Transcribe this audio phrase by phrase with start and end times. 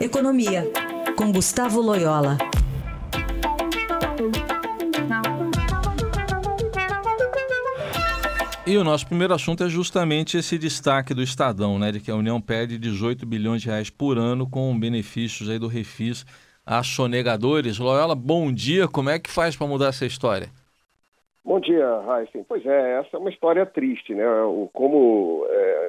[0.00, 0.62] Economia,
[1.14, 2.38] com Gustavo Loyola.
[8.66, 12.16] E o nosso primeiro assunto é justamente esse destaque do Estadão, né, de que a
[12.16, 16.24] União perde 18 bilhões de reais por ano com benefícios aí do Refis
[16.64, 17.78] a sonegadores.
[17.78, 20.46] Loyola, bom dia, como é que faz para mudar essa história?
[21.44, 22.42] Bom dia, Raíssen.
[22.48, 24.24] Pois é, essa é uma história triste, né?
[24.72, 25.44] Como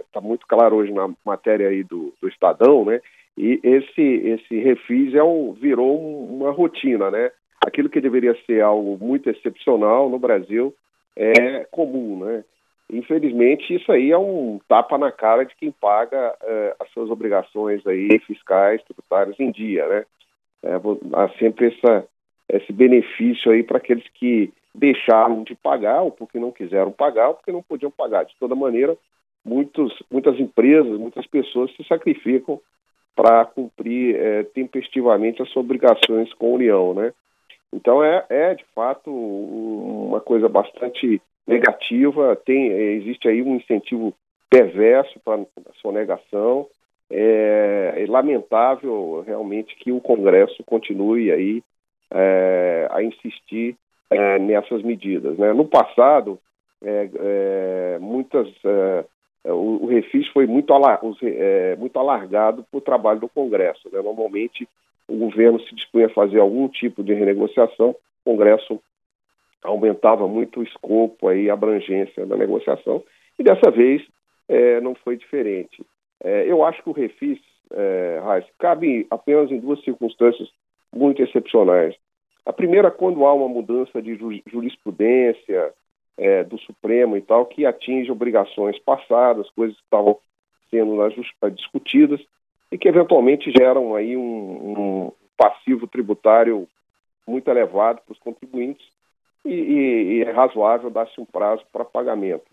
[0.06, 3.00] está é, muito claro hoje na matéria aí do, do Estadão, né?
[3.38, 7.32] E esse, esse refis é um, virou uma rotina, né?
[7.66, 10.74] Aquilo que deveria ser algo muito excepcional no Brasil
[11.16, 12.44] é comum, né?
[12.92, 17.86] Infelizmente, isso aí é um tapa na cara de quem paga é, as suas obrigações
[17.88, 20.06] aí fiscais, tributárias em dia, né?
[20.64, 20.74] É,
[21.14, 22.06] há sempre essa,
[22.50, 27.36] esse benefício aí para aqueles que deixaram de pagar, ou porque não quiseram pagar, ou
[27.36, 28.26] porque não podiam pagar.
[28.26, 28.98] De toda maneira,
[29.44, 32.60] muitos, muitas empresas, muitas pessoas se sacrificam
[33.22, 37.14] para cumprir é, tempestivamente as suas obrigações com a União, né?
[37.72, 42.36] Então é, é de fato uma coisa bastante negativa.
[42.36, 44.12] Tem existe aí um incentivo
[44.50, 46.66] perverso para a sonegação.
[47.12, 51.62] É, é, lamentável realmente que o Congresso continue aí
[52.10, 53.76] é, a insistir
[54.10, 55.38] é, nessas medidas.
[55.38, 55.54] Né?
[55.54, 56.40] No passado,
[56.84, 59.06] é, é, muitas, é,
[59.46, 63.90] o, o, refis foi muito, alar, é, muito alargado para o trabalho do Congresso.
[63.92, 64.02] Né?
[64.02, 64.68] Normalmente,
[65.08, 68.80] o governo se dispunha a fazer algum tipo de renegociação, o Congresso
[69.64, 73.04] aumentava muito o escopo e a abrangência da negociação,
[73.38, 74.02] e dessa vez
[74.48, 75.84] é, não foi diferente.
[76.24, 77.40] eu acho que o refis,
[77.72, 80.50] é, cabe apenas em duas circunstâncias
[80.94, 81.96] muito excepcionais.
[82.46, 85.74] A primeira, quando há uma mudança de jurisprudência
[86.18, 90.18] é, do Supremo e tal, que atinge obrigações passadas, coisas que estavam
[90.70, 90.98] sendo
[91.54, 92.22] discutidas
[92.72, 96.68] e que eventualmente geram aí um, um passivo tributário
[97.28, 98.86] muito elevado para os contribuintes
[99.44, 102.46] e, e, e, é razoável dar-se um prazo para pagamento.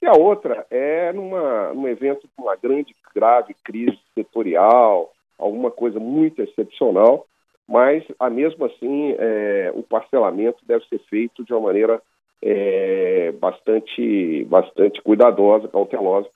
[0.00, 6.00] E a outra é numa, num evento de uma grande, grave crise setorial, alguma coisa
[6.00, 7.26] muito excepcional,
[7.68, 12.02] mas, a mesmo assim, é, o parcelamento deve ser feito de uma maneira
[12.42, 16.28] é, bastante, bastante cuidadosa, cautelosa,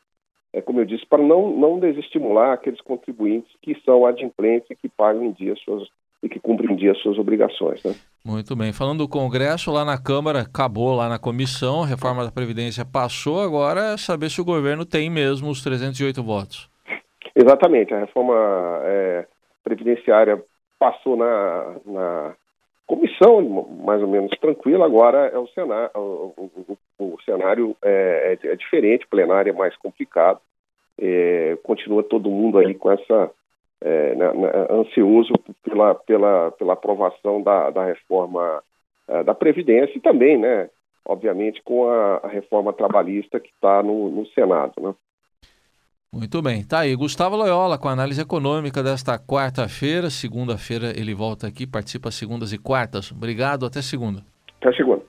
[0.53, 4.89] é, como eu disse, para não, não desestimular aqueles contribuintes que são adimplentes e que
[4.89, 5.89] pagam em dia suas
[6.23, 7.83] e que cumprem em dia suas obrigações.
[7.85, 7.95] Né?
[8.25, 8.73] Muito bem.
[8.73, 13.41] Falando do Congresso, lá na Câmara, acabou lá na comissão, a reforma da Previdência passou,
[13.41, 16.71] agora é saber se o governo tem mesmo os 308 votos.
[17.35, 17.93] Exatamente.
[17.93, 18.35] A reforma
[18.85, 19.27] é,
[19.63, 20.43] previdenciária
[20.79, 22.35] passou na, na
[22.87, 23.43] comissão
[23.85, 26.51] mais ou menos tranquila, agora é o cenário, o,
[26.99, 30.41] o, o cenário é, é, é, diferente, plenário é mais complicado,
[30.99, 33.31] é, continua todo mundo aí com essa
[33.81, 35.33] é, né, né, ansioso
[35.63, 38.63] pela, pela, pela aprovação da, da reforma
[39.09, 40.71] é, da Previdência e também, né,
[41.05, 44.95] obviamente, com a, a reforma trabalhista que está no, no Senado, né.
[46.17, 46.65] Muito bem.
[46.65, 50.09] Tá aí, Gustavo Loyola com a análise econômica desta quarta-feira.
[50.09, 53.13] Segunda-feira ele volta aqui, participa segundas e quartas.
[53.13, 54.25] Obrigado, até segunda.
[54.59, 55.06] Até segunda.